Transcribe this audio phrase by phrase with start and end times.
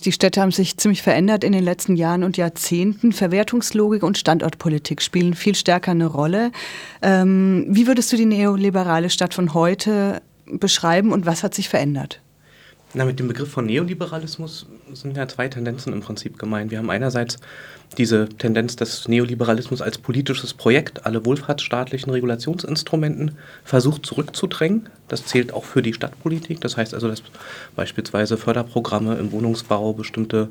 [0.00, 3.12] Die Städte haben sich ziemlich verändert in den letzten Jahren und Jahrzehnten.
[3.12, 6.52] Verwertungslogik und Standortpolitik spielen viel stärker eine Rolle.
[7.02, 12.20] Ähm, wie würdest du die neoliberale Stadt von heute beschreiben und was hat sich verändert?
[12.92, 16.72] Na, mit dem Begriff von Neoliberalismus sind ja zwei Tendenzen im Prinzip gemeint.
[16.72, 17.38] Wir haben einerseits
[17.98, 24.88] diese Tendenz, dass Neoliberalismus als politisches Projekt alle wohlfahrtsstaatlichen Regulationsinstrumenten versucht zurückzudrängen.
[25.06, 26.60] Das zählt auch für die Stadtpolitik.
[26.60, 27.22] Das heißt also, dass
[27.76, 30.48] beispielsweise Förderprogramme im Wohnungsbau bestimmte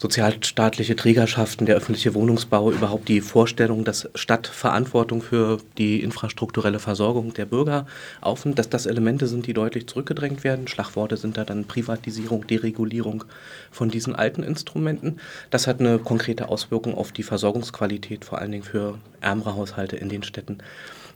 [0.00, 7.34] sozialstaatliche Trägerschaften, der öffentliche Wohnungsbau, überhaupt die Vorstellung, dass Stadt Verantwortung für die infrastrukturelle Versorgung
[7.34, 7.84] der Bürger
[8.22, 10.68] aufnimmt, dass das Elemente sind, die deutlich zurückgedrängt werden.
[10.68, 13.24] Schlagworte sind da dann Privatisierung, Deregulierung
[13.70, 15.20] von diesen alten Instrumenten.
[15.50, 20.08] Das hat eine konkrete Auswirkung auf die Versorgungsqualität, vor allen Dingen für ärmere Haushalte in
[20.08, 20.62] den Städten.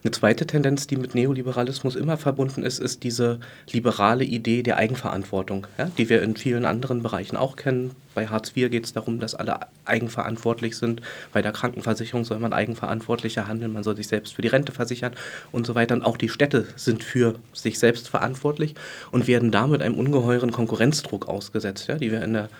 [0.07, 3.41] Eine zweite Tendenz, die mit Neoliberalismus immer verbunden ist, ist diese
[3.73, 7.93] liberale Idee der Eigenverantwortung, ja, die wir in vielen anderen Bereichen auch kennen.
[8.15, 11.01] Bei Hartz IV geht es darum, dass alle eigenverantwortlich sind.
[11.33, 15.15] Bei der Krankenversicherung soll man eigenverantwortlicher handeln, man soll sich selbst für die Rente versichern
[15.53, 15.95] und so weiter.
[15.95, 18.75] Und auch die Städte sind für sich selbst verantwortlich
[19.11, 22.51] und werden damit einem ungeheuren Konkurrenzdruck ausgesetzt, ja, die wir in der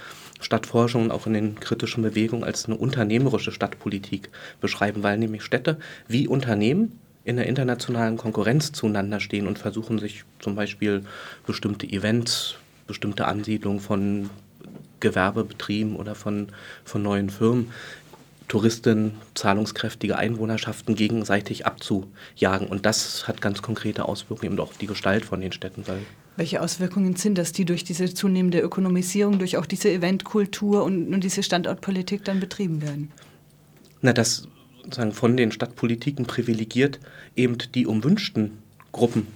[0.41, 4.31] Stadtforschung und auch in den kritischen Bewegungen als eine unternehmerische Stadtpolitik
[4.63, 5.77] beschreiben, weil nämlich Städte
[6.09, 11.05] wie Unternehmen in der internationalen Konkurrenz zueinander stehen und versuchen sich zum Beispiel
[11.47, 14.31] bestimmte Events, bestimmte Ansiedlungen von
[15.01, 16.49] Gewerbebetrieben oder von,
[16.85, 17.71] von neuen Firmen,
[18.49, 22.69] Touristen, zahlungskräftige Einwohnerschaften gegenseitig abzujagen.
[22.69, 25.85] Und das hat ganz konkrete Auswirkungen eben auch auf die Gestalt von den Städten.
[26.37, 31.25] Welche Auswirkungen sind das, die durch diese zunehmende Ökonomisierung, durch auch diese Eventkultur und, und
[31.25, 33.13] diese Standortpolitik dann betrieben werden?
[34.03, 34.47] Na, das
[34.85, 37.01] sozusagen von den Stadtpolitiken privilegiert
[37.35, 38.59] eben die umwünschten
[38.93, 39.27] Gruppen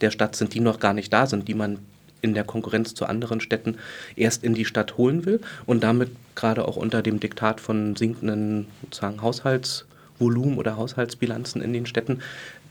[0.00, 1.78] der Stadt sind, die noch gar nicht da sind, die man
[2.20, 3.76] in der Konkurrenz zu anderen Städten
[4.16, 8.66] erst in die Stadt holen will und damit gerade auch unter dem Diktat von sinkenden
[8.82, 12.20] sozusagen Haushaltsvolumen oder Haushaltsbilanzen in den Städten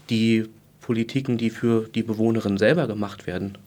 [0.09, 0.49] die
[0.81, 3.57] Politiken, die für die Bewohnerinnen selber gemacht werden,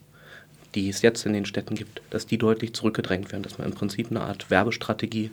[0.74, 3.74] die es jetzt in den Städten gibt, dass die deutlich zurückgedrängt werden, dass man im
[3.74, 5.30] Prinzip eine Art Werbestrategie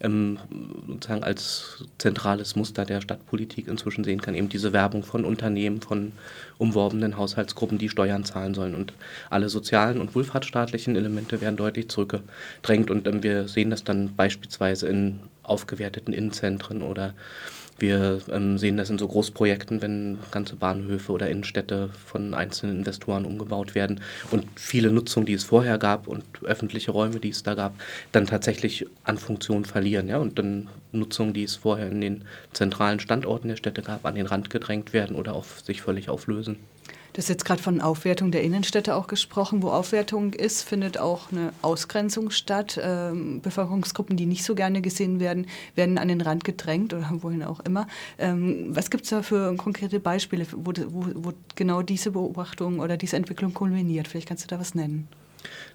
[0.00, 0.38] ähm,
[0.86, 4.34] sozusagen als zentrales Muster der Stadtpolitik inzwischen sehen kann.
[4.34, 6.12] Eben diese Werbung von Unternehmen, von
[6.58, 8.74] umworbenen Haushaltsgruppen, die Steuern zahlen sollen.
[8.74, 8.92] Und
[9.30, 12.90] alle sozialen und wohlfahrtsstaatlichen Elemente werden deutlich zurückgedrängt.
[12.90, 17.14] Und ähm, wir sehen das dann beispielsweise in aufgewerteten Innenzentren oder
[17.78, 23.24] wir ähm, sehen das in so Großprojekten, wenn ganze Bahnhöfe oder Innenstädte von einzelnen Investoren
[23.24, 24.00] umgebaut werden
[24.30, 27.74] und viele Nutzungen, die es vorher gab und öffentliche Räume, die es da gab,
[28.12, 30.08] dann tatsächlich an Funktion verlieren.
[30.08, 30.18] Ja?
[30.18, 34.26] Und dann Nutzungen, die es vorher in den zentralen Standorten der Städte gab, an den
[34.26, 36.56] Rand gedrängt werden oder auf, sich völlig auflösen.
[37.18, 39.60] Du hast jetzt gerade von Aufwertung der Innenstädte auch gesprochen.
[39.64, 42.78] Wo Aufwertung ist, findet auch eine Ausgrenzung statt.
[42.80, 47.42] Ähm, Bevölkerungsgruppen, die nicht so gerne gesehen werden, werden an den Rand gedrängt oder wohin
[47.42, 47.88] auch immer.
[48.18, 52.96] Ähm, was gibt es da für konkrete Beispiele, wo, wo, wo, genau diese Beobachtung oder
[52.96, 54.06] diese Entwicklung kulminiert?
[54.06, 55.08] Vielleicht kannst du da was nennen.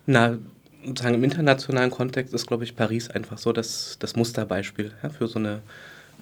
[0.06, 0.38] Na,
[0.86, 5.28] sozusagen im internationalen Kontext ist, glaube ich, Paris einfach so das, das Musterbeispiel ja, für
[5.28, 5.62] so eine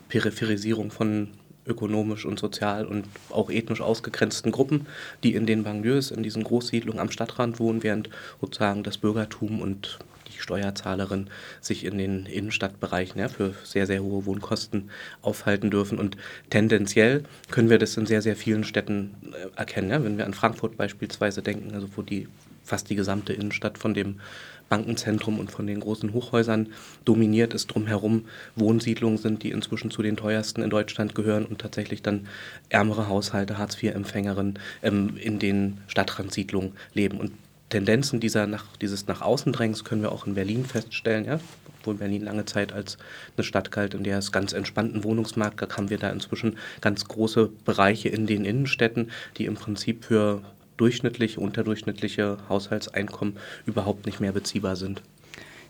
[0.09, 1.27] Peripherisierung von
[1.65, 4.87] ökonomisch und sozial und auch ethnisch ausgegrenzten Gruppen,
[5.23, 9.99] die in den Banlieues, in diesen Großsiedlungen am Stadtrand wohnen, während sozusagen das Bürgertum und
[10.31, 11.29] die Steuerzahlerin
[11.59, 14.89] sich in den Innenstadtbereichen ja, für sehr, sehr hohe Wohnkosten
[15.21, 15.99] aufhalten dürfen.
[15.99, 16.17] Und
[16.49, 19.89] tendenziell können wir das in sehr, sehr vielen Städten äh, erkennen.
[19.89, 20.03] Ja?
[20.03, 22.27] Wenn wir an Frankfurt beispielsweise denken, also wo die
[22.71, 24.21] fast die gesamte Innenstadt von dem
[24.69, 26.69] Bankenzentrum und von den großen Hochhäusern
[27.03, 28.23] dominiert ist, drumherum
[28.55, 32.29] Wohnsiedlungen sind, die inzwischen zu den teuersten in Deutschland gehören und tatsächlich dann
[32.69, 37.19] ärmere Haushalte, Hartz-IV-Empfängerinnen ähm, in den Stadtrandsiedlungen leben.
[37.19, 37.33] Und
[37.69, 41.41] Tendenzen dieser nach, dieses nach Außendrängens können wir auch in Berlin feststellen, ja,
[41.81, 42.97] obwohl Berlin lange Zeit als
[43.35, 47.03] eine Stadt galt, in der es ganz entspannten Wohnungsmarkt gab, haben wir da inzwischen ganz
[47.05, 50.41] große Bereiche in den Innenstädten, die im Prinzip für
[50.81, 55.01] durchschnittliche, unterdurchschnittliche Haushaltseinkommen überhaupt nicht mehr beziehbar sind.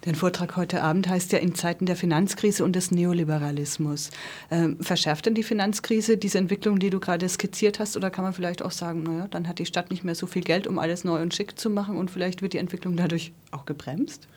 [0.01, 4.09] Dein Vortrag heute Abend heißt ja in Zeiten der Finanzkrise und des Neoliberalismus.
[4.49, 7.95] Ähm, verschärft denn die Finanzkrise diese Entwicklung, die du gerade skizziert hast?
[7.97, 10.41] Oder kann man vielleicht auch sagen, naja, dann hat die Stadt nicht mehr so viel
[10.41, 13.65] Geld, um alles neu und schick zu machen und vielleicht wird die Entwicklung dadurch auch
[13.65, 14.27] gebremst?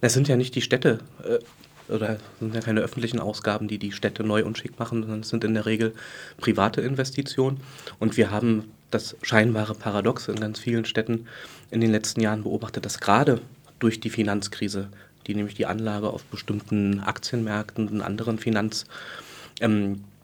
[0.00, 3.90] Es sind ja nicht die Städte äh, oder sind ja keine öffentlichen Ausgaben, die die
[3.90, 5.92] Städte neu und schick machen, sondern es sind in der Regel
[6.38, 7.58] private Investitionen.
[7.98, 11.26] Und wir haben das scheinbare Paradox in ganz vielen Städten
[11.70, 13.40] in den letzten Jahren beobachtet, dass gerade
[13.78, 14.88] durch die Finanzkrise,
[15.26, 20.14] die nämlich die Anlage auf bestimmten Aktienmärkten und anderen Finanzinstrumenten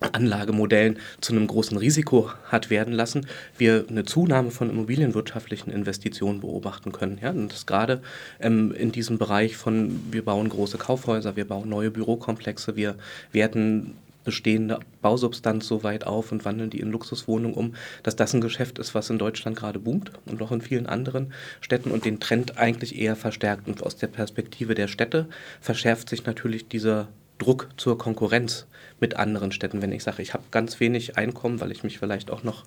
[0.00, 3.26] Anlagemodellen zu einem großen Risiko hat werden lassen,
[3.58, 7.18] wir eine Zunahme von immobilienwirtschaftlichen Investitionen beobachten können.
[7.22, 7.30] Ja?
[7.30, 8.00] Und das gerade
[8.40, 12.96] ähm, in diesem Bereich von, wir bauen große Kaufhäuser, wir bauen neue Bürokomplexe, wir
[13.32, 13.94] werten
[14.24, 18.78] bestehende Bausubstanz so weit auf und wandeln die in Luxuswohnungen um, dass das ein Geschäft
[18.78, 22.58] ist, was in Deutschland gerade boomt und auch in vielen anderen Städten und den Trend
[22.58, 23.68] eigentlich eher verstärkt.
[23.68, 25.26] Und aus der Perspektive der Städte
[25.60, 27.08] verschärft sich natürlich dieser
[27.38, 28.66] Druck zur Konkurrenz
[29.00, 29.82] mit anderen Städten.
[29.82, 32.64] Wenn ich sage, ich habe ganz wenig Einkommen, weil ich mich vielleicht auch noch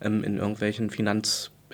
[0.00, 0.90] ähm, in irgendwelchen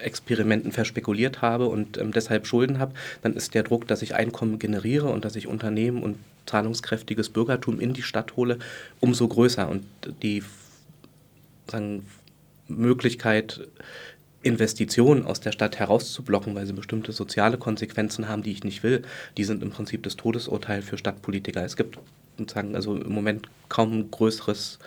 [0.00, 4.58] Finanzexperimenten verspekuliert habe und ähm, deshalb Schulden habe, dann ist der Druck, dass ich Einkommen
[4.58, 8.58] generiere und dass ich Unternehmen und zahlungskräftiges Bürgertum in die Stadt hole,
[9.00, 9.68] umso größer.
[9.68, 9.84] Und
[10.22, 10.42] die
[11.70, 12.06] sagen,
[12.68, 13.68] Möglichkeit,
[14.42, 19.02] Investitionen aus der Stadt herauszublocken, weil sie bestimmte soziale Konsequenzen haben, die ich nicht will,
[19.36, 21.62] die sind im Prinzip das Todesurteil für Stadtpolitiker.
[21.62, 21.98] Es gibt
[22.38, 24.78] sozusagen also im Moment kaum ein größeres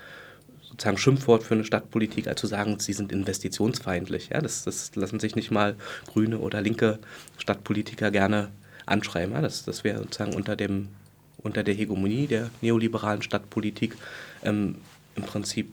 [0.74, 4.30] sozusagen Schimpfwort für eine Stadtpolitik, als zu sagen, sie sind investitionsfeindlich.
[4.30, 5.76] Ja, das, das lassen sich nicht mal
[6.08, 6.98] grüne oder linke
[7.38, 8.50] Stadtpolitiker gerne
[8.88, 9.36] anschreiben.
[9.36, 10.90] Ja, das, das wäre sozusagen unter, dem,
[11.38, 13.96] unter der Hegemonie der neoliberalen Stadtpolitik
[14.44, 14.78] ähm,
[15.16, 15.72] im Prinzip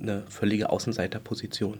[0.00, 1.78] eine völlige Außenseiterposition.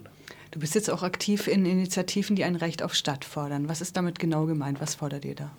[0.51, 3.67] Du bist jetzt auch aktiv in Initiativen, die ein Recht auf Stadt fordern.
[3.67, 4.79] Was ist damit genau gemeint?
[4.79, 5.51] Was fordert ihr da?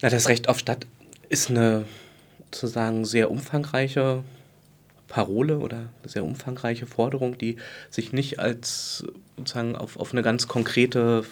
[0.00, 0.86] Na, das Recht auf Stadt
[1.28, 1.84] ist eine
[2.50, 4.24] sozusagen sehr umfangreiche
[5.10, 7.56] Parole oder sehr umfangreiche Forderung, die
[7.90, 9.04] sich nicht als
[9.36, 11.24] sozusagen auf, auf eine ganz konkrete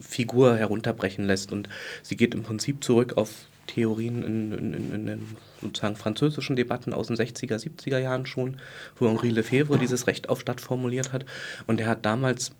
[0.00, 1.52] Figur herunterbrechen lässt.
[1.52, 1.68] Und
[2.02, 3.30] sie geht im Prinzip zurück auf
[3.66, 8.58] Theorien in, in, in, in den sozusagen französischen Debatten aus den 60er, 70er Jahren schon,
[8.96, 11.26] wo Henri Lefebvre dieses Recht auf Stadt formuliert hat.
[11.66, 12.52] Und er hat damals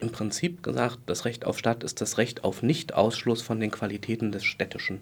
[0.00, 4.32] im Prinzip gesagt, das Recht auf Stadt ist das Recht auf Nichtausschluss von den Qualitäten
[4.32, 5.00] des Städtischen.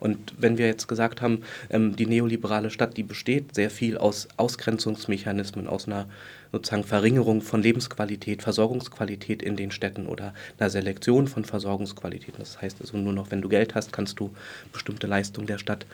[0.00, 4.28] Und wenn wir jetzt gesagt haben, ähm, die neoliberale Stadt, die besteht sehr viel aus
[4.36, 6.06] Ausgrenzungsmechanismen, aus einer
[6.52, 12.38] sozusagen Verringerung von Lebensqualität, Versorgungsqualität in den Städten oder einer Selektion von Versorgungsqualitäten.
[12.38, 14.30] Das heißt also nur noch, wenn du Geld hast, kannst du
[14.72, 15.86] bestimmte Leistungen der Stadt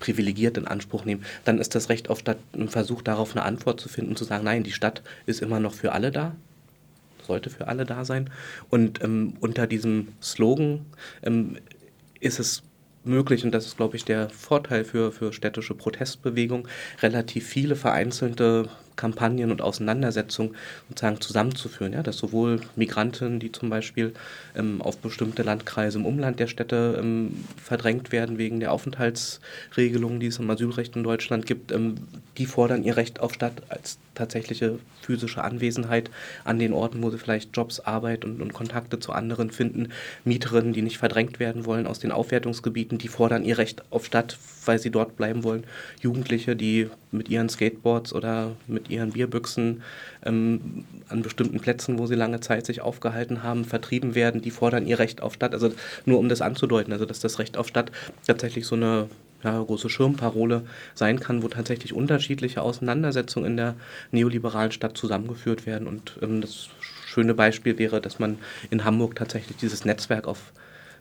[0.00, 1.24] privilegiert in Anspruch nehmen.
[1.44, 4.44] Dann ist das Recht auf Stadt ein Versuch darauf, eine Antwort zu finden, zu sagen,
[4.44, 6.34] nein, die Stadt ist immer noch für alle da,
[7.24, 8.28] sollte für alle da sein.
[8.68, 10.84] Und ähm, unter diesem Slogan
[11.22, 11.56] ähm,
[12.18, 12.64] ist es
[13.04, 16.68] möglich, und das ist, glaube ich, der Vorteil für, für städtische Protestbewegung,
[17.02, 20.56] relativ viele vereinzelte Kampagnen und Auseinandersetzungen
[20.88, 21.92] sozusagen zusammenzuführen.
[21.92, 22.02] Ja?
[22.02, 24.12] Dass sowohl Migranten, die zum Beispiel
[24.56, 30.26] ähm, auf bestimmte Landkreise im Umland der Städte ähm, verdrängt werden wegen der Aufenthaltsregelungen, die
[30.26, 31.96] es im Asylrecht in Deutschland gibt, ähm,
[32.38, 36.10] die fordern ihr Recht auf Stadt als tatsächliche physische Anwesenheit
[36.44, 39.88] an den Orten, wo sie vielleicht Jobs, Arbeit und, und Kontakte zu anderen finden.
[40.24, 44.38] Mieterinnen, die nicht verdrängt werden wollen aus den Aufwertungsgebieten, die fordern ihr Recht auf Stadt,
[44.64, 45.64] weil sie dort bleiben wollen.
[46.00, 49.82] Jugendliche, die mit ihren Skateboards oder mit ihren Bierbüchsen
[50.24, 54.86] ähm, an bestimmten Plätzen, wo sie lange Zeit sich aufgehalten haben, vertrieben werden, die fordern
[54.86, 55.54] ihr Recht auf Stadt.
[55.54, 55.72] Also
[56.04, 57.92] nur um das anzudeuten, also dass das Recht auf Stadt
[58.26, 59.08] tatsächlich so eine
[59.42, 60.62] ja, große Schirmparole
[60.94, 63.74] sein kann, wo tatsächlich unterschiedliche Auseinandersetzungen in der
[64.10, 65.88] neoliberalen Stadt zusammengeführt werden.
[65.88, 66.68] Und ähm, das
[67.06, 68.38] schöne Beispiel wäre, dass man
[68.70, 70.52] in Hamburg tatsächlich dieses Netzwerk auf,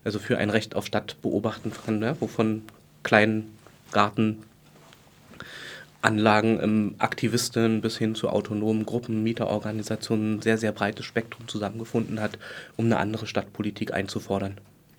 [0.04, 2.16] also für ein Recht auf Stadt beobachten kann, ne?
[2.20, 2.64] wovon
[3.04, 3.58] kleinen
[6.02, 12.20] Gartenanlagen, ähm, Aktivisten bis hin zu autonomen Gruppen, Mieterorganisationen ein sehr, sehr breites Spektrum zusammengefunden
[12.20, 12.38] hat,
[12.76, 14.60] um eine andere Stadtpolitik einzufordern.